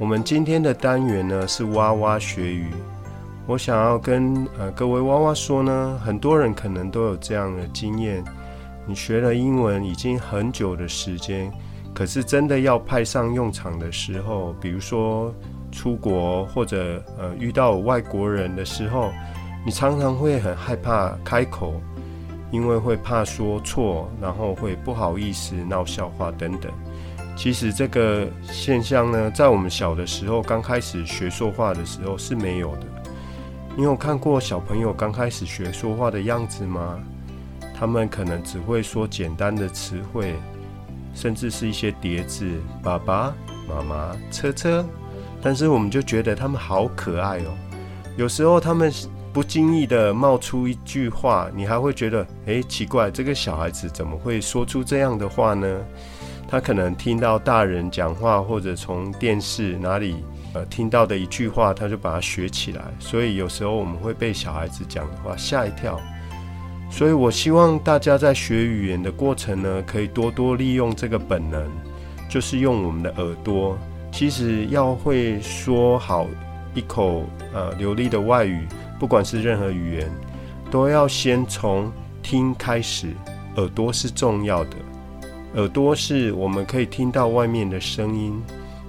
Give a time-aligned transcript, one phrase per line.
[0.00, 2.70] 我们今天的单元呢是娃娃学语。
[3.46, 8.24] 我想要跟呃各位娃娃说呢，很多人可能都有这样的经验：
[8.86, 11.52] 你学了英文已经很久的时间，
[11.92, 15.34] 可是真的要派上用场的时候，比如说
[15.70, 19.10] 出国或者呃遇到外国人的时候，
[19.66, 21.74] 你常常会很害怕开口，
[22.50, 26.72] 因为会怕说错，然后会不好意思闹笑话等等。
[27.36, 32.82] 其实这个现象呢，在我们小的时候，刚开始学说话的时候是没有的。
[33.76, 36.98] 你有看过小朋友刚开始学说话的样子吗？
[37.78, 40.34] 他们可能只会说简单的词汇，
[41.14, 43.34] 甚至是一些叠字，爸爸
[43.66, 44.84] 妈妈、车车。
[45.40, 47.56] 但是我们就觉得他们好可爱哦。
[48.18, 48.92] 有时候他们
[49.32, 55.66] 不经意的冒出一句话，你还会觉得，诶，奇怪，这个小孩子怎么会说出这样的话呢？
[56.50, 60.16] 他可能听到大人讲话，或者从电视哪里
[60.52, 62.82] 呃听到的一句话，他就把它学起来。
[62.98, 66.00] 所以有时候我们会被小孩子讲的话吓一跳。
[66.90, 71.64] 所以我希望大家在学语言的过程呢，可以多多利用这个本能，
[72.28, 73.78] 就是用我们的耳朵。
[74.10, 76.26] 其实要会说好
[76.74, 78.66] 一口呃流利的外语，
[78.98, 80.10] 不管是任何语言，
[80.68, 81.92] 都要先从
[82.24, 83.14] 听开始，
[83.54, 84.76] 耳朵是重要的。
[85.56, 88.40] 耳朵是我们可以听到外面的声音，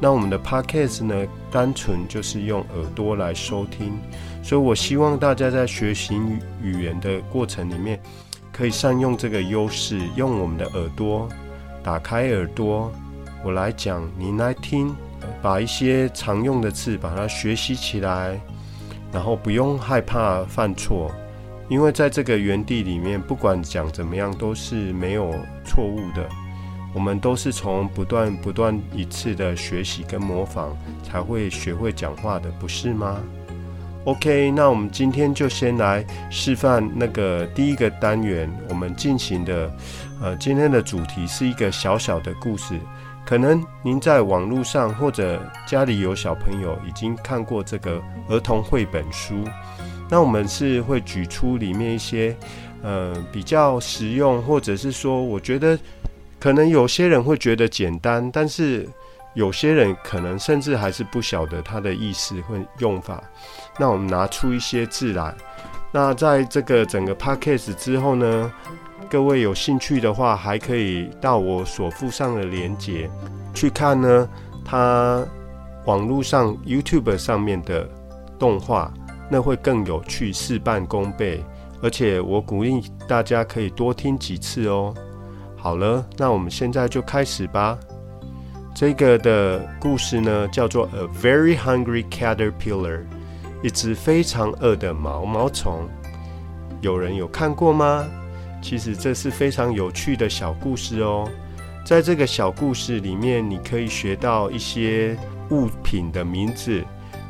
[0.00, 3.96] 那我们的 podcast 呢，单纯就是用耳朵来收听，
[4.42, 6.20] 所以我希望大家在学习
[6.60, 8.00] 语言的过程里面，
[8.52, 11.28] 可以善用这个优势，用我们的耳朵
[11.80, 12.92] 打开耳朵，
[13.44, 14.92] 我来讲，您来听，
[15.40, 18.40] 把一些常用的字把它学习起来，
[19.12, 21.08] 然后不用害怕犯错，
[21.68, 25.32] 因为在这个园地里面，不管讲怎么样，都是没有
[25.64, 26.28] 错误的。
[26.94, 30.70] 我们都是从不断不断一次的学习跟模仿，
[31.04, 33.20] 才会学会讲话的，不是吗
[34.04, 39.70] ？OK，那我们今天就先来示范那个第一个单元，我们进行的，
[40.22, 42.80] 呃，今天的主题是一个小小的故事。
[43.26, 49.44] 可能您在网络上或者家里有小朋友已经看过这个儿童绘本书，
[50.08, 52.34] 那我们是会举出里面一些，
[52.82, 55.78] 呃，比较实用，或者是说，我觉得。
[56.38, 58.88] 可能有些人会觉得简单，但是
[59.34, 63.22] 有些人可能甚至还是不晓得它的意思或用法。
[63.78, 65.34] 那我们拿出一些字来。
[65.90, 68.52] 那在这个整个 podcast 之后呢，
[69.08, 73.10] 各位有兴趣的话，还可以到我所附上的链接
[73.54, 74.28] 去看呢。
[74.64, 75.24] 它
[75.86, 77.88] 网络上 YouTube 上面的
[78.38, 78.92] 动画，
[79.30, 81.42] 那会更有趣，事半功倍。
[81.80, 84.94] 而且我鼓励大家可以多听几次哦。
[85.60, 87.76] 好了，那我们现在就开始吧。
[88.74, 92.98] 这个的故事呢，叫做《A Very Hungry Caterpillar》，
[93.60, 95.88] 一只非常饿的毛毛虫。
[96.80, 98.06] 有人有看过吗？
[98.62, 101.28] 其实这是非常有趣的小故事哦。
[101.84, 105.18] 在这个小故事里面，你可以学到一些
[105.50, 106.84] 物品的名字，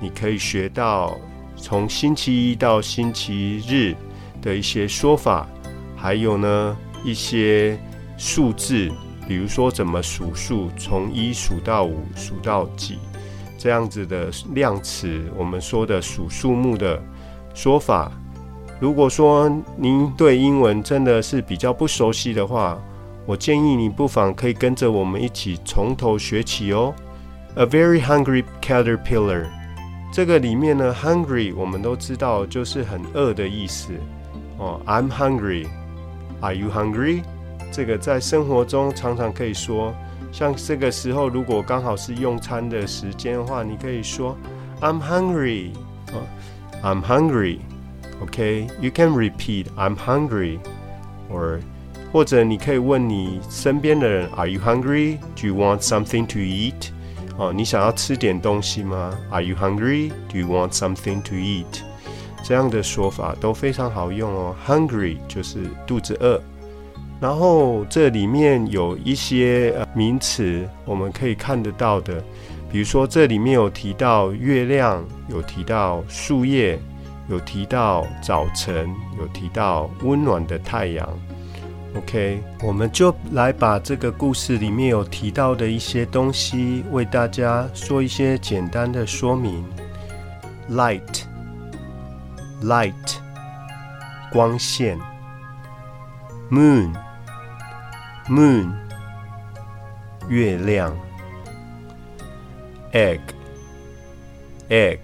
[0.00, 1.18] 你可以学到
[1.56, 3.96] 从星期一到星期日
[4.40, 5.46] 的一些说法，
[5.96, 7.76] 还有呢一些。
[8.24, 8.88] 数字，
[9.26, 13.00] 比如说怎么数数，从一数到五，数到几，
[13.58, 17.02] 这样子的量词，我们说的数数目的
[17.52, 18.12] 说法。
[18.78, 22.80] 如果说您对英文真的是比较不熟悉的话，
[23.26, 26.94] 我建议你不妨可以跟着我们一起从头学起哦。
[27.56, 29.46] A very hungry caterpillar，
[30.12, 33.92] 这个里面呢，hungry 我们都知道就是很饿的意思
[34.58, 34.80] 哦。
[34.86, 37.24] I'm hungry，Are you hungry？
[37.72, 39.94] 这个在生活中常常可以说，
[40.30, 44.36] 像这个时候如果刚好是用餐的时间的话，你可以说
[44.82, 45.70] "I'm hungry"
[46.12, 46.20] 啊
[46.84, 47.60] ，"I'm hungry."
[48.20, 50.58] OK, you can repeat "I'm hungry"
[51.30, 51.60] or
[52.12, 55.16] 或者你可以问你身边的人 "Are you hungry?
[55.34, 56.90] Do you want something to eat?"
[57.38, 60.10] 哦，你想要吃点东西吗？"Are you hungry?
[60.30, 61.80] Do you want something to eat?"
[62.44, 64.54] 这样的说法都非常好用哦。
[64.66, 66.40] Hungry 就是肚子饿。
[67.22, 72.20] 然后这里面有一些名词，我们可以看得到的，
[72.68, 76.76] 比如说这里面有提到月亮，有提到树叶，
[77.28, 81.08] 有提到早晨，有提到温暖的太阳。
[81.96, 89.64] OK，我们就来把这个故事里面有提到的一些东西，为大家说一些简单的说明。
[90.68, 91.12] Light，light，
[94.32, 94.98] 光线。
[96.50, 96.92] Moon
[98.28, 98.72] Moon，
[100.28, 100.96] 月亮。
[102.92, 105.00] Egg，egg，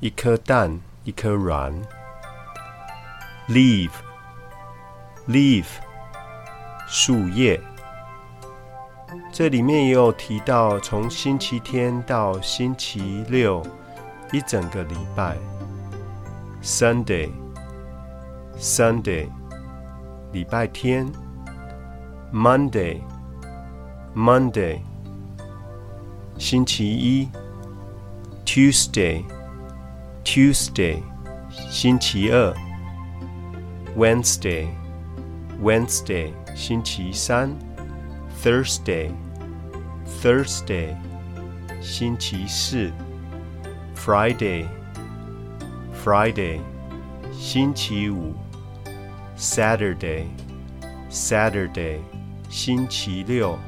[0.00, 1.72] 一颗蛋，一颗卵。
[3.48, 3.88] Leaf。
[5.26, 5.64] Leaf，
[6.86, 7.58] 树叶。
[9.32, 13.62] 这里面也有提到，从星期天到星期六，
[14.30, 15.38] 一整个礼拜。
[16.62, 19.30] Sunday，Sunday，
[20.32, 21.10] 礼拜天。
[22.33, 24.79] Monday，Monday，
[26.37, 27.29] 星期一。
[28.45, 31.01] Tuesday，Tuesday，
[31.69, 32.53] 星期二。
[33.97, 37.55] Wednesday。Wednesday 星期三，
[38.41, 39.11] Thursday
[40.23, 40.95] Thursday
[41.79, 42.91] 星期四，
[43.95, 44.65] Friday
[46.03, 46.59] Friday
[47.31, 48.33] 星期五，
[49.37, 50.25] Saturday
[51.11, 51.99] Saturday
[52.48, 53.58] 星期六。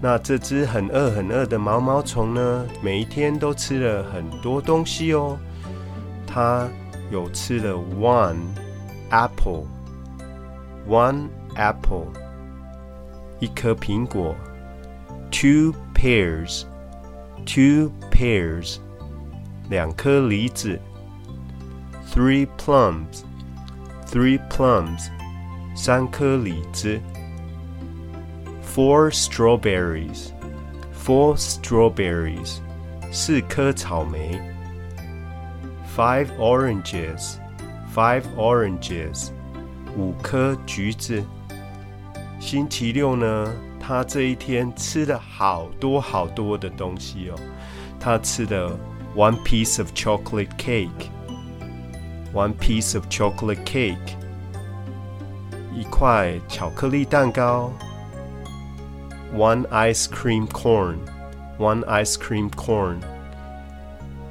[0.00, 5.38] 那这只很饿很饿的毛毛虫呢，每一天都吃了很多东西哦。
[6.26, 6.68] 它
[7.10, 8.36] 有吃了 one
[9.10, 9.64] apple。
[10.86, 12.08] One apple，
[13.40, 14.34] 一颗苹果。
[15.30, 18.76] Two pears，two pears，
[19.70, 20.78] 两颗梨子。
[22.12, 25.08] Three plums，three plums，
[25.74, 27.00] 三颗李子。
[28.75, 32.59] Four strawberries，four strawberries，
[33.11, 34.39] 四颗草莓。
[35.95, 39.29] Five oranges，five oranges。
[39.97, 41.23] 五颗橘子。
[42.39, 47.35] 星期六呢，他这一天吃了好多好多的东西哦。
[47.99, 48.77] 他吃了
[49.15, 53.97] one piece of chocolate cake，one piece of chocolate cake，
[55.75, 57.71] 一块巧克力蛋糕。
[59.33, 62.99] one ice cream cone，one ice cream cone，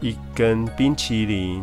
[0.00, 1.62] 一根冰淇淋。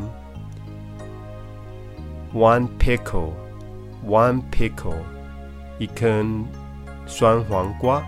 [2.33, 4.99] one pickle。One pickle，
[5.79, 6.45] 一根
[7.07, 8.03] 酸黄瓜。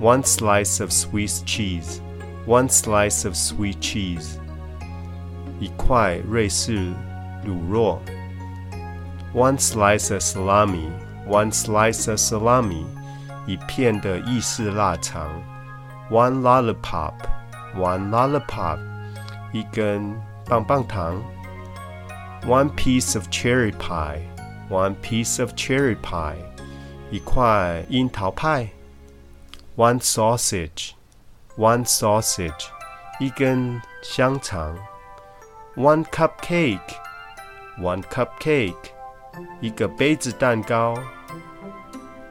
[0.00, 2.00] One slice of Swiss cheese.
[2.48, 4.40] One slice of sweet cheese，
[5.60, 6.92] 一块瑞士
[7.44, 7.98] 乳酪。
[9.32, 10.90] One slice of salami.
[11.28, 12.84] One slice of salami，
[13.46, 15.30] 一片的意式腊肠。
[16.10, 17.14] One lollipop.
[17.76, 18.78] One lollipop，
[19.52, 20.14] 一根
[20.46, 21.22] 棒棒糖。
[22.46, 24.32] One piece of cherry pie
[24.72, 26.36] one piece of cherry pie，
[27.10, 28.68] 一块樱桃派；
[29.76, 32.68] one sausage，one sausage，
[33.20, 34.74] 一根香肠；
[35.76, 38.74] one cupcake，one cupcake，
[39.60, 40.96] 一个杯子蛋糕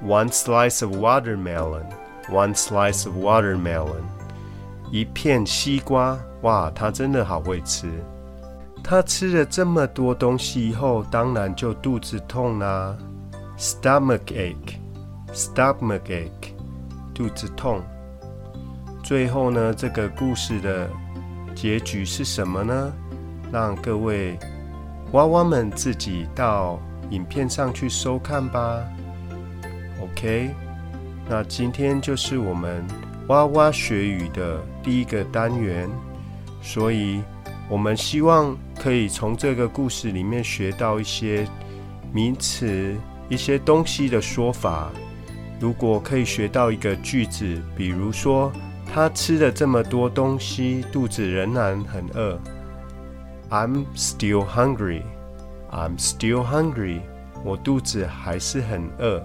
[0.04, 4.02] ；one slice of watermelon，one slice of watermelon，
[4.90, 6.18] 一片西瓜。
[6.42, 7.88] 哇，他真的好会吃。
[8.84, 12.96] 他吃了这么多东西以后，当然就肚子痛啦
[13.58, 16.52] ，stomach ache，stomach ache，
[17.12, 17.82] 肚子痛。
[19.02, 20.88] 最后呢，这个故事的
[21.54, 22.92] 结局是什么呢？
[23.50, 24.38] 让各位
[25.12, 26.78] 娃娃们自己到
[27.10, 28.84] 影片上去收看吧。
[30.02, 30.50] OK，
[31.28, 32.84] 那今天就是我们
[33.28, 35.88] 哇哇学语的第一个单元，
[36.62, 37.22] 所以。
[37.68, 41.44] 我们希望可以从这个故事里面学到一些
[42.12, 42.94] 名词、
[43.28, 44.88] 一些东西的说法。
[45.58, 48.52] 如果可以学到一个句子，比如说
[48.94, 52.38] 他吃了这么多东西，肚子仍然很饿。
[53.50, 55.02] I'm still hungry.
[55.72, 57.00] I'm still hungry.
[57.44, 59.20] 我肚子还是很饿。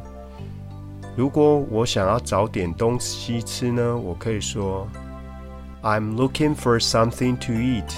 [1.21, 4.87] 如果我想要找点东西吃呢，我可以说
[5.83, 7.93] I'm looking for something to eat.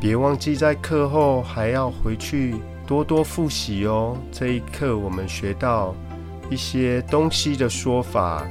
[0.00, 4.16] 别忘记在课后还要回去多多复习哦。
[4.32, 5.94] 这一课我们学到
[6.50, 8.44] 一些东西的说法，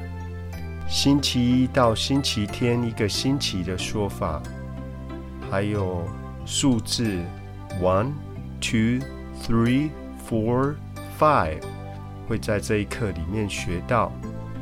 [0.88, 4.42] 星期一到星期天一个星期的说法，
[5.52, 6.02] 还有
[6.46, 7.20] 数字
[7.82, 8.14] one,
[8.62, 9.06] two,
[9.46, 9.90] three,
[10.26, 10.76] four,
[11.20, 11.60] five
[12.28, 14.12] 会在这一课里面学到。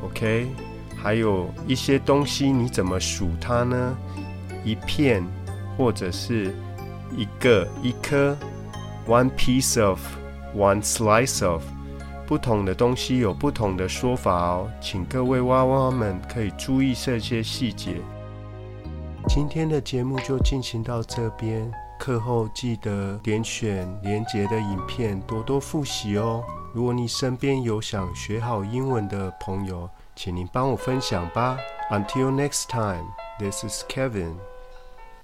[0.04, 0.48] OK，
[0.96, 3.98] 还有一些东西你怎么数它呢？
[4.64, 5.24] 一片，
[5.78, 6.54] 或者是
[7.16, 8.38] 一个一颗
[9.08, 11.62] ，one piece of，one slice of，
[12.26, 17.98] 不同的东西有不同的说法哦，请各位娃娃们可以注意这些细节。
[19.28, 26.44] 今天的节目就进行到这边，课后记得点选连结的影片，多多复习哦。
[26.74, 31.56] 如果你身边有想学好英文的朋友，请您帮我分享吧。
[31.92, 33.06] Until next time,
[33.38, 34.34] this is Kevin.